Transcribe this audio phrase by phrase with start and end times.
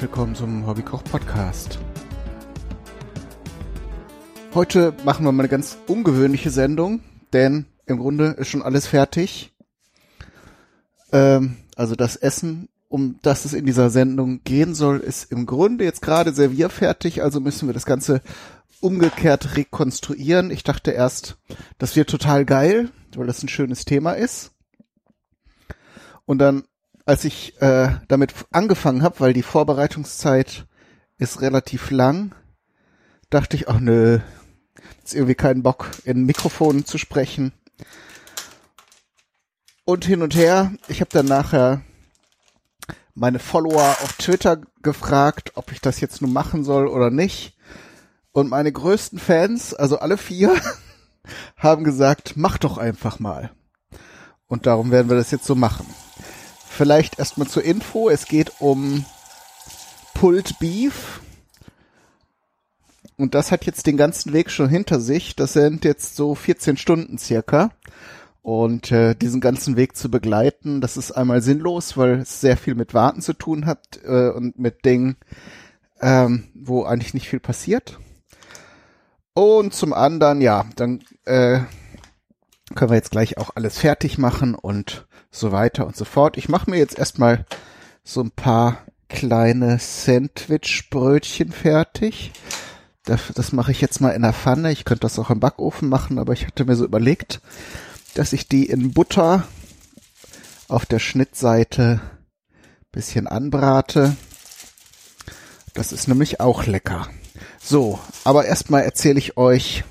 [0.00, 1.78] Herzlich willkommen zum Hobbykoch Podcast.
[4.54, 7.00] Heute machen wir mal eine ganz ungewöhnliche Sendung,
[7.34, 9.52] denn im Grunde ist schon alles fertig.
[11.12, 15.84] Ähm, also das Essen, um das es in dieser Sendung gehen soll, ist im Grunde
[15.84, 18.22] jetzt gerade servierfertig, also müssen wir das Ganze
[18.80, 20.50] umgekehrt rekonstruieren.
[20.50, 21.36] Ich dachte erst,
[21.76, 24.52] das wird total geil, weil das ein schönes Thema ist.
[26.24, 26.64] Und dann
[27.04, 30.66] als ich äh, damit angefangen habe, weil die Vorbereitungszeit
[31.18, 32.34] ist relativ lang,
[33.30, 34.20] dachte ich, ach nö,
[35.04, 37.52] ist irgendwie keinen Bock, in Mikrofon zu sprechen.
[39.84, 41.82] Und hin und her, ich habe dann nachher
[43.14, 47.56] meine Follower auf Twitter gefragt, ob ich das jetzt nun machen soll oder nicht.
[48.32, 50.54] Und meine größten Fans, also alle vier,
[51.56, 53.50] haben gesagt, mach doch einfach mal.
[54.46, 55.86] Und darum werden wir das jetzt so machen.
[56.80, 58.08] Vielleicht erstmal zur Info.
[58.08, 59.04] Es geht um
[60.14, 61.20] Pulled Beef.
[63.18, 65.36] Und das hat jetzt den ganzen Weg schon hinter sich.
[65.36, 67.72] Das sind jetzt so 14 Stunden circa.
[68.40, 72.74] Und äh, diesen ganzen Weg zu begleiten, das ist einmal sinnlos, weil es sehr viel
[72.74, 75.16] mit Warten zu tun hat äh, und mit Dingen,
[76.00, 77.98] ähm, wo eigentlich nicht viel passiert.
[79.34, 81.60] Und zum anderen, ja, dann äh,
[82.74, 86.36] können wir jetzt gleich auch alles fertig machen und so weiter und so fort.
[86.36, 87.44] Ich mache mir jetzt erstmal
[88.04, 92.32] so ein paar kleine Sandwich-Brötchen fertig.
[93.04, 94.72] Das, das mache ich jetzt mal in der Pfanne.
[94.72, 97.40] Ich könnte das auch im Backofen machen, aber ich hatte mir so überlegt,
[98.14, 99.44] dass ich die in Butter
[100.68, 102.00] auf der Schnittseite
[102.92, 104.16] bisschen anbrate.
[105.74, 107.08] Das ist nämlich auch lecker.
[107.62, 109.84] So, aber erstmal erzähle ich euch,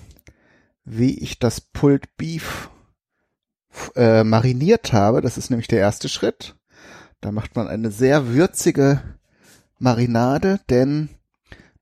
[0.86, 2.70] wie ich das Pulled Beef
[3.96, 5.22] äh, mariniert habe.
[5.22, 6.56] Das ist nämlich der erste Schritt.
[7.22, 9.02] Da macht man eine sehr würzige
[9.78, 11.10] Marinade, denn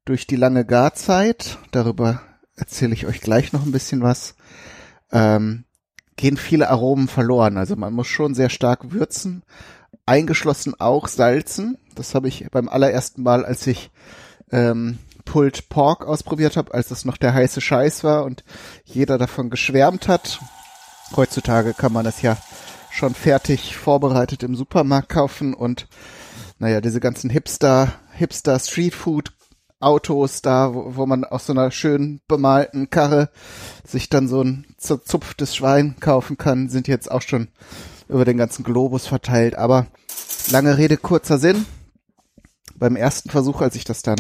[0.06, 2.22] durch die lange Garzeit, darüber
[2.56, 4.36] erzähle ich euch gleich noch ein bisschen was,
[5.12, 5.66] ähm,
[6.16, 7.58] gehen viele Aromen verloren.
[7.58, 9.44] Also man muss schon sehr stark würzen,
[10.06, 11.78] eingeschlossen auch salzen.
[11.96, 13.92] Das habe ich beim allerersten Mal, als ich
[14.52, 18.44] ähm, Pulled Pork ausprobiert habe, als das noch der heiße Scheiß war und
[18.86, 20.40] jeder davon geschwärmt hat.
[21.16, 22.38] Heutzutage kann man das ja
[22.92, 25.88] schon fertig vorbereitet im Supermarkt kaufen und
[26.60, 29.32] naja, diese ganzen Hipster, Hipster Streetfood
[29.80, 33.30] Autos da, wo, wo man aus so einer schön bemalten Karre
[33.86, 37.50] sich dann so ein zerzupftes Schwein kaufen kann, sind jetzt auch schon
[38.10, 39.56] über den ganzen Globus verteilt.
[39.56, 39.86] Aber
[40.50, 41.66] lange Rede, kurzer Sinn.
[42.76, 44.20] Beim ersten Versuch, als ich das dann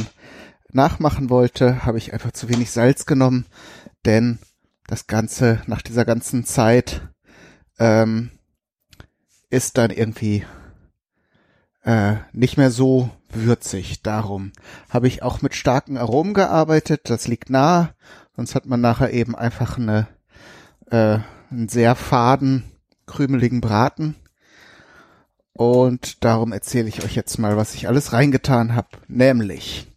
[0.77, 3.45] nachmachen wollte, habe ich einfach zu wenig Salz genommen,
[4.05, 4.39] denn
[4.87, 7.01] das Ganze nach dieser ganzen Zeit
[7.79, 8.31] ähm,
[9.49, 10.45] ist dann irgendwie
[11.83, 14.01] äh, nicht mehr so würzig.
[14.01, 14.51] Darum
[14.89, 17.09] habe ich auch mit starken Aromen gearbeitet.
[17.09, 17.93] Das liegt nahe.
[18.35, 20.07] Sonst hat man nachher eben einfach eine,
[20.91, 22.63] äh, einen sehr faden,
[23.05, 24.15] krümeligen Braten.
[25.53, 28.89] Und darum erzähle ich euch jetzt mal, was ich alles reingetan habe.
[29.07, 29.87] Nämlich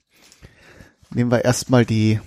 [1.15, 2.21] nehmen wir erstmal die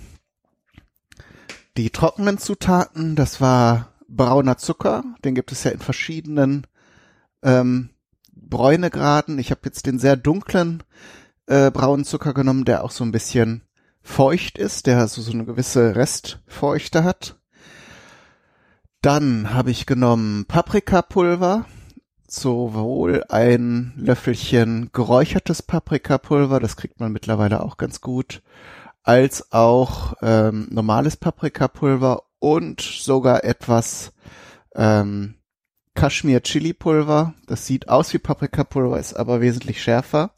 [1.76, 6.66] die trockenen Zutaten, das war brauner Zucker, den gibt es ja in verschiedenen
[7.42, 7.90] ähm,
[8.32, 9.38] Bräunegraden.
[9.38, 10.82] Ich habe jetzt den sehr dunklen
[11.46, 13.62] äh, braunen Zucker genommen, der auch so ein bisschen
[14.02, 17.36] feucht ist, der also so eine gewisse Restfeuchte hat.
[19.02, 21.66] Dann habe ich genommen Paprikapulver,
[22.26, 28.42] sowohl ein Löffelchen geräuchertes Paprikapulver, das kriegt man mittlerweile auch ganz gut,
[29.02, 34.12] als auch ähm, normales Paprikapulver und sogar etwas
[34.74, 35.34] ähm,
[35.94, 37.34] Kaschmir Chili Pulver.
[37.46, 40.32] Das sieht aus wie Paprikapulver, ist aber wesentlich schärfer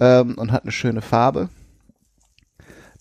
[0.00, 1.48] ähm, und hat eine schöne Farbe.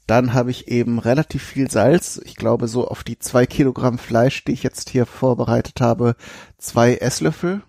[0.07, 2.21] Dann habe ich eben relativ viel Salz.
[2.23, 6.15] Ich glaube so auf die zwei Kilogramm Fleisch, die ich jetzt hier vorbereitet habe,
[6.57, 7.63] zwei Esslöffel.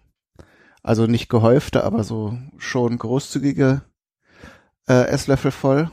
[0.87, 3.83] Also nicht gehäufte, aber so schon großzügige
[4.87, 5.91] äh, Esslöffel voll.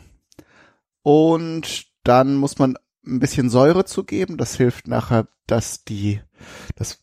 [1.01, 4.37] Und dann muss man ein bisschen Säure zugeben.
[4.37, 6.21] Das hilft nachher, dass die,
[6.75, 6.99] das,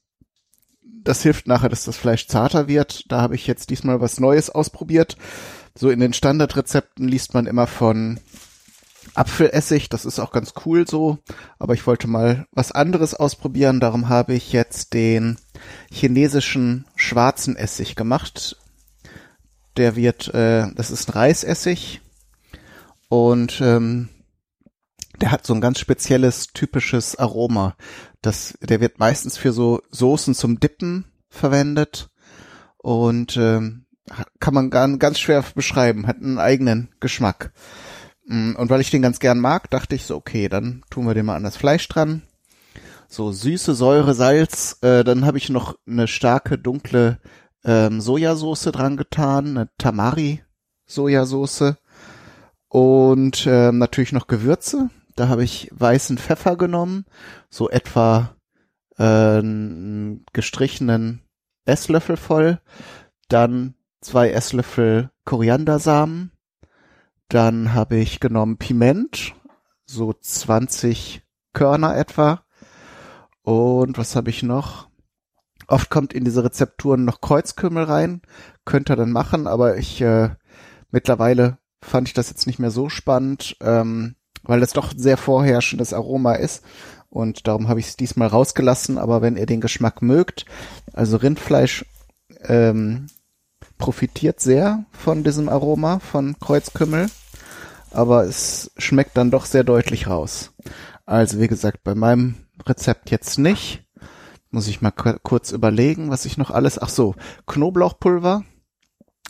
[0.83, 3.11] das hilft nachher, dass das Fleisch zarter wird.
[3.11, 5.17] Da habe ich jetzt diesmal was Neues ausprobiert.
[5.75, 8.21] So in den Standardrezepten liest man immer von
[9.15, 9.89] Apfelessig.
[9.89, 11.19] Das ist auch ganz cool so.
[11.59, 13.81] Aber ich wollte mal was anderes ausprobieren.
[13.81, 15.39] Darum habe ich jetzt den
[15.91, 18.57] chinesischen schwarzen Essig gemacht.
[19.77, 22.01] Der wird, äh, das ist ein Reisessig
[23.09, 24.09] und ähm,
[25.21, 27.77] der hat so ein ganz spezielles, typisches Aroma.
[28.23, 32.11] Das, der wird meistens für so Soßen zum Dippen verwendet.
[32.79, 33.85] Und ähm,
[34.39, 37.53] kann man ganz schwer beschreiben, hat einen eigenen Geschmack.
[38.27, 41.15] Mm, und weil ich den ganz gern mag, dachte ich so, okay, dann tun wir
[41.15, 42.23] den mal an das Fleisch dran.
[43.09, 47.19] So süße Säure, Salz, äh, dann habe ich noch eine starke, dunkle
[47.65, 51.75] ähm, Sojasauce dran getan, eine Tamari-Sojasauce
[52.69, 54.91] und ähm, natürlich noch Gewürze.
[55.17, 57.05] Da habe ich weißen Pfeffer genommen,
[57.51, 58.37] so etwa
[58.97, 59.43] äh,
[60.33, 61.23] gestrichenen
[61.65, 62.61] Esslöffel voll,
[63.29, 66.33] dann zwei Esslöffel Koriandersamen,
[67.31, 69.35] dann habe ich genommen Piment,
[69.87, 71.23] so 20
[71.53, 72.43] Körner etwa.
[73.43, 74.89] Und was habe ich noch?
[75.69, 78.23] Oft kommt in diese Rezepturen noch Kreuzkümmel rein.
[78.65, 80.31] Könnt ihr dann machen, aber ich äh,
[80.91, 85.93] mittlerweile fand ich das jetzt nicht mehr so spannend, ähm, weil das doch sehr vorherrschendes
[85.93, 86.65] Aroma ist.
[87.09, 88.99] Und darum habe ich es diesmal rausgelassen.
[88.99, 90.47] Aber wenn ihr den Geschmack mögt,
[90.93, 91.85] also Rindfleisch
[92.43, 93.07] ähm,
[93.81, 97.09] profitiert sehr von diesem Aroma von Kreuzkümmel
[97.91, 100.53] aber es schmeckt dann doch sehr deutlich raus.
[101.07, 102.37] Also wie gesagt, bei meinem
[102.67, 103.85] Rezept jetzt nicht.
[104.53, 106.81] Muss ich mal kurz überlegen, was ich noch alles.
[106.81, 107.15] Ach so,
[107.47, 108.45] Knoblauchpulver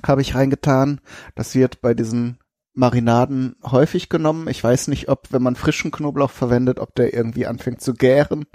[0.07, 1.01] habe ich reingetan.
[1.35, 2.39] Das wird bei diesen
[2.73, 4.49] Marinaden häufig genommen.
[4.49, 8.47] Ich weiß nicht, ob, wenn man frischen Knoblauch verwendet, ob der irgendwie anfängt zu gären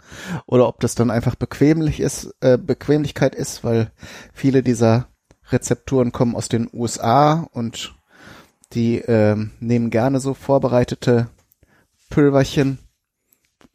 [0.47, 3.91] oder ob das dann einfach bequemlich ist, äh, Bequemlichkeit ist, weil
[4.33, 5.07] viele dieser
[5.51, 7.95] Rezepturen kommen aus den USA und
[8.73, 11.29] die ähm, nehmen gerne so vorbereitete
[12.09, 12.79] Pülverchen.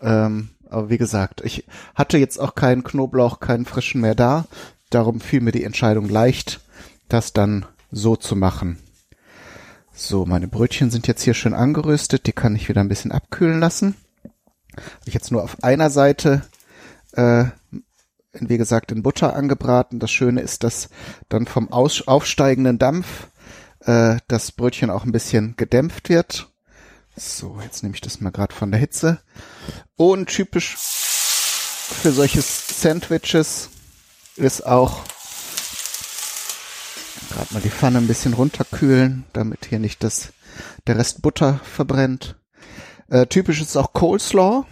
[0.01, 4.47] Ähm, aber wie gesagt, ich hatte jetzt auch keinen Knoblauch, keinen frischen mehr da.
[4.91, 6.61] Darum fiel mir die Entscheidung leicht,
[7.09, 8.79] das dann so zu machen.
[9.93, 12.27] So, meine Brötchen sind jetzt hier schön angeröstet.
[12.27, 13.97] Die kann ich wieder ein bisschen abkühlen lassen.
[14.75, 16.43] Habe ich jetzt nur auf einer Seite,
[17.13, 17.47] äh,
[18.33, 19.99] wie gesagt, in Butter angebraten.
[19.99, 20.89] Das Schöne ist, dass
[21.29, 23.29] dann vom aus aufsteigenden Dampf
[23.81, 26.51] äh, das Brötchen auch ein bisschen gedämpft wird.
[27.17, 29.21] So, jetzt nehme ich das mal gerade von der Hitze.
[29.97, 33.69] Und typisch für solche Sandwiches
[34.37, 35.05] ist auch
[37.31, 40.33] gerade mal die Pfanne ein bisschen runterkühlen, damit hier nicht das
[40.87, 42.37] der Rest Butter verbrennt.
[43.09, 44.65] Äh, typisch ist auch Coleslaw.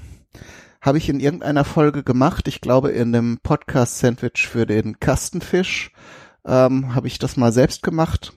[0.80, 2.48] Habe ich in irgendeiner Folge gemacht.
[2.48, 5.92] Ich glaube in dem Podcast Sandwich für den Kastenfisch
[6.46, 8.32] ähm, habe ich das mal selbst gemacht.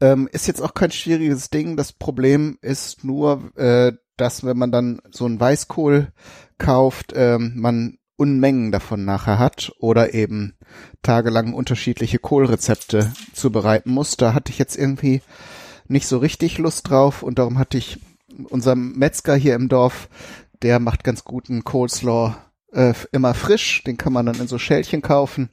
[0.00, 1.76] Ähm, ist jetzt auch kein schwieriges Ding.
[1.76, 6.12] Das Problem ist nur, äh, dass wenn man dann so einen Weißkohl
[6.58, 10.54] kauft, ähm, man Unmengen davon nachher hat oder eben
[11.02, 14.16] tagelang unterschiedliche Kohlrezepte zubereiten muss.
[14.16, 15.20] Da hatte ich jetzt irgendwie
[15.86, 18.00] nicht so richtig Lust drauf und darum hatte ich
[18.48, 20.08] unserem Metzger hier im Dorf,
[20.62, 22.34] der macht ganz guten Coleslaw
[22.72, 25.50] äh, immer frisch, den kann man dann in so Schälchen kaufen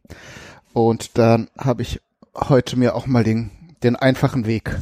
[0.74, 2.02] und dann habe ich
[2.36, 3.52] heute mir auch mal den
[3.84, 4.76] den einfachen Weg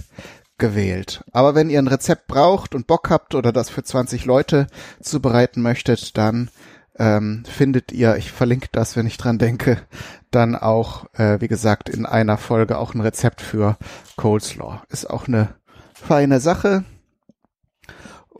[0.57, 1.23] gewählt.
[1.31, 4.67] Aber wenn ihr ein Rezept braucht und Bock habt oder das für 20 Leute
[5.01, 6.49] zubereiten möchtet, dann
[6.97, 9.81] ähm, findet ihr, ich verlinke das, wenn ich dran denke,
[10.29, 13.77] dann auch, äh, wie gesagt, in einer Folge auch ein Rezept für
[14.17, 14.81] Coleslaw.
[14.89, 15.55] Ist auch eine
[15.93, 16.83] feine Sache.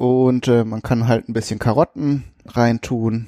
[0.01, 3.27] Und äh, man kann halt ein bisschen Karotten reintun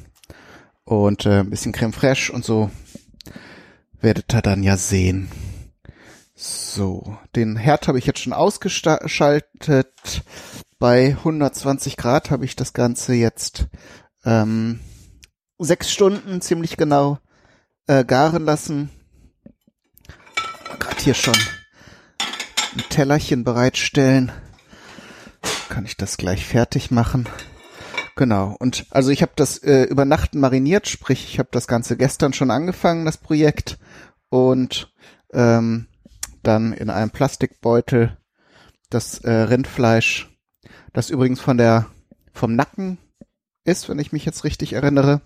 [0.85, 2.71] und äh, ein bisschen Creme fraiche und so
[4.01, 5.29] werdet ihr dann ja sehen.
[6.33, 10.23] So, den Herd habe ich jetzt schon ausgeschaltet.
[10.79, 13.67] Bei 120 Grad habe ich das Ganze jetzt
[14.25, 14.79] ähm,
[15.59, 17.19] sechs Stunden ziemlich genau
[17.85, 18.89] äh, garen lassen.
[20.79, 21.37] Gerade hier schon
[22.75, 24.31] ein Tellerchen bereitstellen.
[25.73, 27.27] Kann ich das gleich fertig machen.
[28.15, 28.55] Genau.
[28.59, 32.31] Und also ich habe das äh, über Nacht mariniert, sprich ich habe das Ganze gestern
[32.31, 33.79] schon angefangen, das Projekt.
[34.29, 34.93] Und
[35.33, 35.87] ähm,
[36.43, 38.15] dann in einem Plastikbeutel
[38.91, 40.29] das äh, Rindfleisch,
[40.93, 41.87] das übrigens von der
[42.33, 42.99] vom Nacken
[43.63, 45.21] ist, wenn ich mich jetzt richtig erinnere.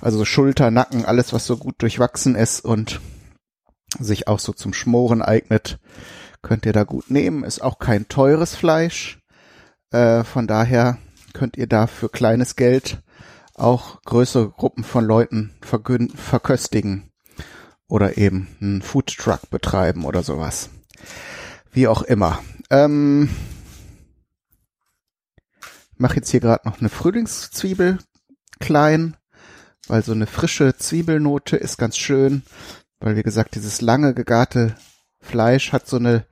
[0.00, 3.00] Also Schulter, Nacken, alles was so gut durchwachsen ist und
[3.98, 5.80] sich auch so zum Schmoren eignet,
[6.40, 7.42] könnt ihr da gut nehmen.
[7.42, 9.18] Ist auch kein teures Fleisch.
[9.96, 10.98] Äh, von daher
[11.32, 13.02] könnt ihr da für kleines Geld
[13.54, 17.10] auch größere Gruppen von Leuten verköstigen
[17.88, 20.68] oder eben einen Food Truck betreiben oder sowas.
[21.72, 22.42] Wie auch immer.
[22.68, 23.30] Ähm,
[25.96, 27.96] mache jetzt hier gerade noch eine Frühlingszwiebel
[28.60, 29.16] klein,
[29.88, 32.42] weil so eine frische Zwiebelnote ist ganz schön,
[33.00, 34.76] weil wie gesagt dieses lange gegarte
[35.20, 36.26] Fleisch hat so eine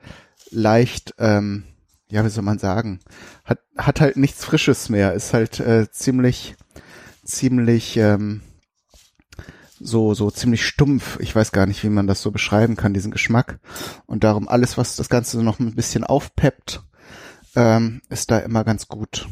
[0.51, 1.65] leicht, ähm,
[2.11, 3.01] ja wie soll man sagen,
[3.45, 6.57] hat hat halt nichts Frisches mehr, ist halt äh, ziemlich
[7.25, 8.43] ziemlich ähm,
[9.81, 11.19] so, so ziemlich stumpf.
[11.21, 13.61] Ich weiß gar nicht, wie man das so beschreiben kann, diesen Geschmack.
[14.07, 16.83] Und darum alles, was das Ganze noch ein bisschen aufpeppt,
[17.55, 19.29] ähm, ist da immer ganz gut.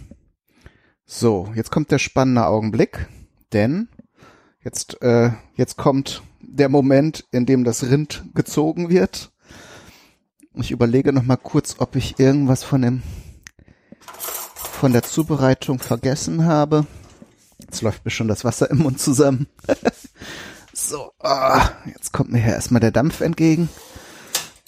[1.05, 3.09] So, jetzt kommt der spannende Augenblick,
[3.52, 3.88] denn
[4.62, 9.32] jetzt, äh, jetzt kommt der Moment, in dem das Rind gezogen wird.
[10.54, 13.02] Ich überlege noch mal kurz, ob ich irgendwas von dem,
[14.54, 16.87] von der Zubereitung vergessen habe.
[17.59, 19.47] Jetzt läuft mir schon das Wasser im Mund zusammen.
[20.75, 23.71] so, ah, jetzt kommt mir hier erstmal der Dampf entgegen.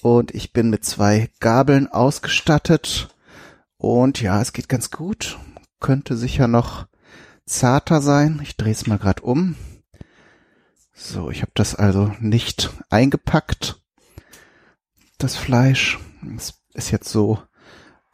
[0.01, 3.09] Und ich bin mit zwei Gabeln ausgestattet.
[3.77, 5.39] Und ja, es geht ganz gut.
[5.81, 6.87] Könnte sicher noch
[7.45, 8.41] zarter sein.
[8.43, 9.55] Ich drehe es mal gerade um.
[10.95, 13.84] So, ich habe das also nicht eingepackt.
[15.25, 15.99] Das Fleisch
[16.37, 17.39] es ist jetzt so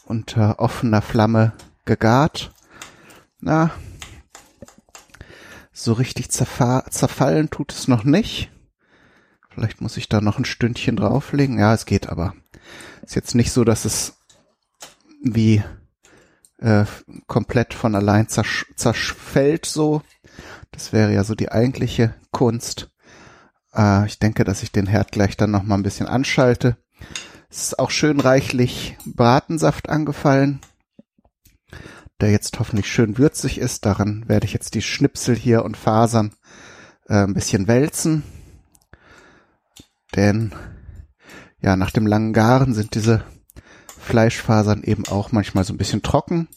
[0.04, 2.52] unter offener Flamme gegart.
[3.40, 3.72] Na,
[5.72, 8.52] so richtig zerfallen tut es noch nicht.
[9.48, 11.58] Vielleicht muss ich da noch ein Stündchen drauflegen.
[11.58, 12.34] Ja, es geht aber.
[13.02, 14.16] Ist jetzt nicht so, dass es
[15.20, 15.64] wie
[16.58, 16.84] äh,
[17.26, 20.02] komplett von allein zersch zerfällt so.
[20.70, 22.92] Das wäre ja so die eigentliche Kunst.
[23.74, 26.76] Äh, ich denke, dass ich den Herd gleich dann noch mal ein bisschen anschalte.
[27.50, 30.60] Es ist auch schön reichlich Bratensaft angefallen
[32.20, 33.86] der jetzt hoffentlich schön würzig ist.
[33.86, 36.32] Daran werde ich jetzt die Schnipsel hier und Fasern
[37.08, 38.22] äh, ein bisschen wälzen.
[40.14, 40.52] Denn
[41.60, 43.24] ja, nach dem langen Garen sind diese
[43.98, 46.48] Fleischfasern eben auch manchmal so ein bisschen trocken.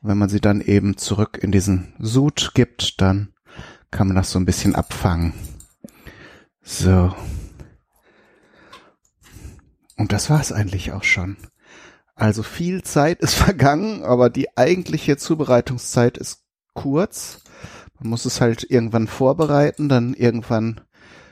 [0.00, 3.32] Und wenn man sie dann eben zurück in diesen Sud gibt, dann
[3.90, 5.34] kann man das so ein bisschen abfangen.
[6.62, 7.14] So.
[10.02, 11.36] Und das war es eigentlich auch schon.
[12.16, 16.42] Also viel Zeit ist vergangen, aber die eigentliche Zubereitungszeit ist
[16.74, 17.44] kurz.
[18.00, 20.80] Man muss es halt irgendwann vorbereiten, dann irgendwann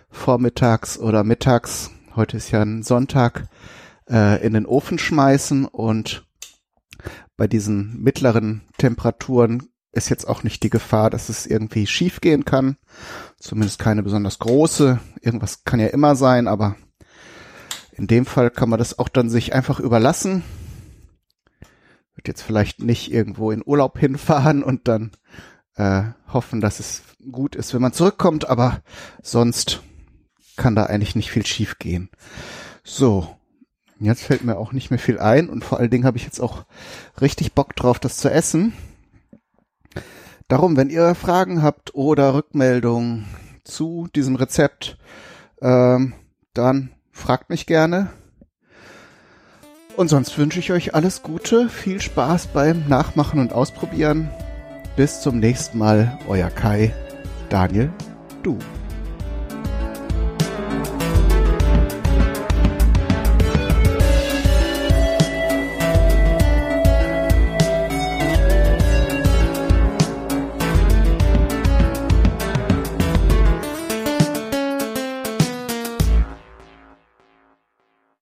[0.08, 3.48] vormittags oder mittags, heute ist ja ein Sonntag,
[4.08, 6.28] äh, in den Ofen schmeißen und
[7.36, 12.44] bei diesen mittleren Temperaturen ist jetzt auch nicht die Gefahr, dass es irgendwie schief gehen
[12.44, 12.76] kann.
[13.36, 15.00] Zumindest keine besonders große.
[15.20, 16.76] Irgendwas kann ja immer sein, aber
[18.00, 20.42] in dem Fall kann man das auch dann sich einfach überlassen
[22.20, 25.12] wird jetzt vielleicht nicht irgendwo in Urlaub hinfahren und dann
[25.76, 27.02] äh, hoffen, dass es
[27.32, 28.82] gut ist, wenn man zurückkommt, aber
[29.22, 29.80] sonst
[30.58, 32.10] kann da eigentlich nicht viel schief gehen.
[32.84, 33.34] So,
[34.00, 36.40] jetzt fällt mir auch nicht mehr viel ein und vor allen Dingen habe ich jetzt
[36.40, 36.66] auch
[37.22, 38.74] richtig Bock drauf, das zu essen.
[40.46, 43.24] Darum, wenn ihr Fragen habt oder Rückmeldungen
[43.64, 44.98] zu diesem Rezept,
[45.62, 46.12] ähm,
[46.52, 46.90] dann
[47.20, 48.08] fragt mich gerne.
[49.96, 54.30] Und sonst wünsche ich euch alles Gute, viel Spaß beim Nachmachen und Ausprobieren.
[54.96, 56.92] Bis zum nächsten Mal, euer Kai,
[57.48, 57.90] Daniel,
[58.42, 58.58] du.